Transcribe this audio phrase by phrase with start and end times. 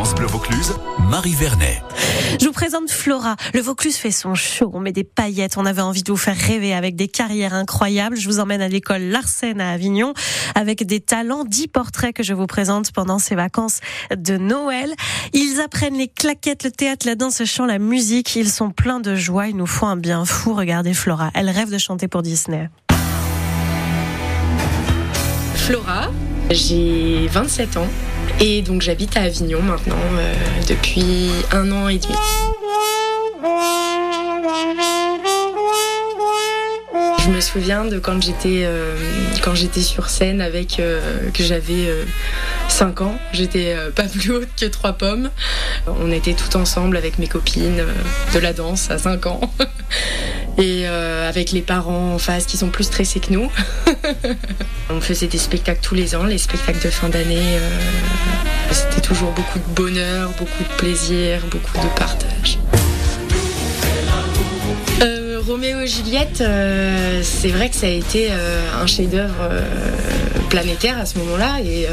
[0.00, 0.72] France Bleu Vaucluse,
[1.10, 1.82] Marie Vernet.
[2.40, 3.36] Je vous présente Flora.
[3.52, 4.70] Le Vaucluse fait son show.
[4.72, 5.58] On met des paillettes.
[5.58, 8.16] On avait envie de vous faire rêver avec des carrières incroyables.
[8.16, 10.14] Je vous emmène à l'école Larsen à Avignon
[10.54, 13.80] avec des talents, dix portraits que je vous présente pendant ces vacances
[14.16, 14.90] de Noël.
[15.34, 18.34] Ils apprennent les claquettes, le théâtre, la danse, le chant, la musique.
[18.36, 19.48] Ils sont pleins de joie.
[19.48, 20.54] Ils nous font un bien fou.
[20.54, 21.30] Regardez Flora.
[21.34, 22.70] Elle rêve de chanter pour Disney.
[25.56, 26.08] Flora,
[26.48, 27.86] j'ai 27 ans
[28.38, 30.34] et donc j'habite à Avignon maintenant euh,
[30.68, 32.14] depuis un an et demi.
[37.22, 38.94] Je me souviens de quand j'étais euh,
[39.42, 41.88] quand j'étais sur scène avec euh, que j'avais
[42.68, 45.30] 5 ans, j'étais pas plus haute que trois pommes.
[45.86, 47.84] On était tout ensemble avec mes copines
[48.34, 49.40] de la danse à 5 ans.
[50.60, 53.50] et avec les parents en face qui sont plus stressés que nous.
[54.90, 57.58] on faisait des spectacles tous les ans, les spectacles de fin d'année.
[58.70, 62.58] C'était toujours beaucoup de bonheur, beaucoup de plaisir, beaucoup de partage.
[65.02, 69.62] Euh, Roméo et Juliette, euh, c'est vrai que ça a été euh, un chef-d'œuvre euh,
[70.50, 71.86] planétaire à ce moment-là et,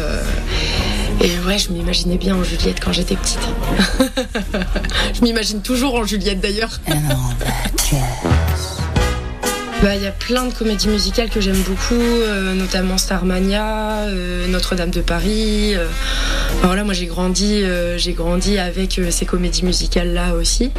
[1.22, 3.40] et ouais, je m'imaginais bien en Juliette quand j'étais petite.
[5.14, 6.80] je m'imagine toujours en Juliette d'ailleurs.
[9.82, 14.48] Bah, il y a plein de comédies musicales que j'aime beaucoup, euh, notamment Starmania, euh,
[14.48, 15.76] Notre-Dame de Paris.
[15.76, 15.88] Euh.
[16.58, 17.64] Enfin, voilà, moi j'ai grandi,
[17.98, 20.72] j'ai grandi avec ces comédies musicales là aussi.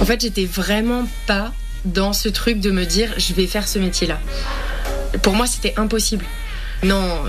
[0.00, 1.52] En fait, j'étais vraiment pas
[1.84, 4.18] dans ce truc de me dire je vais faire ce métier-là.
[5.22, 6.24] Pour moi, c'était impossible.
[6.82, 7.24] Non,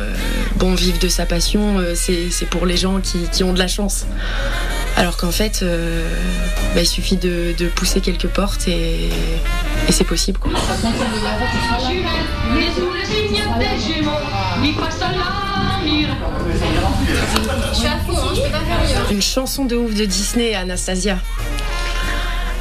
[0.56, 4.06] bon, vivre de sa passion, c'est pour les gens qui, ont de la chance.
[4.98, 6.08] Alors qu'en fait, euh,
[6.76, 9.10] bah, il suffit de, pousser quelques portes et,
[9.90, 10.40] c'est possible.
[19.10, 21.18] Une chanson de ouf de Disney, Anastasia.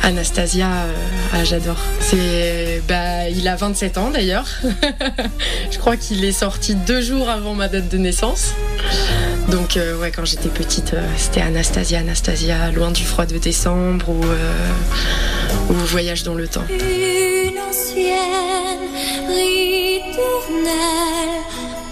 [0.03, 0.95] Anastasia, euh,
[1.35, 1.79] ah, j'adore.
[2.01, 4.47] C'est, bah, il a 27 ans d'ailleurs.
[5.71, 8.55] Je crois qu'il est sorti deux jours avant ma date de naissance.
[9.51, 14.09] Donc euh, ouais, quand j'étais petite, euh, c'était Anastasia, Anastasia, loin du froid de décembre
[14.09, 14.25] ou,
[15.69, 16.65] Voyage dans le temps.
[16.69, 18.79] Une ancienne
[19.29, 20.71] ritournelle,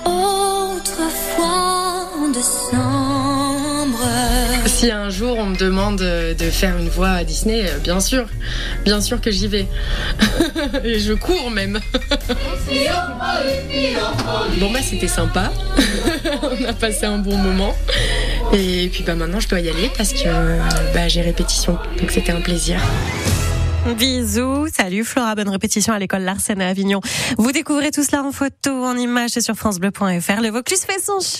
[0.05, 2.98] autrefois en décembre.
[4.69, 8.27] Si un jour on me demande de faire une voix à Disney, bien sûr,
[8.85, 9.67] bien sûr que j'y vais.
[10.85, 11.81] Et je cours même.
[14.61, 15.51] bon bah c'était sympa.
[16.43, 17.75] on a passé un bon moment.
[18.53, 20.29] Et puis bah maintenant je dois y aller parce que
[20.95, 21.79] bah, j'ai répétition.
[21.99, 22.79] Donc c'était un plaisir.
[23.97, 27.01] Bisous, salut Flora, bonne répétition à l'école Larsen à Avignon.
[27.39, 30.41] Vous découvrez tout cela en photo, en images sur francebleu.fr.
[30.43, 31.37] Le Vaucluse fait son show.